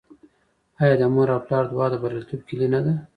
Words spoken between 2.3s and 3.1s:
کیلي نه ده؟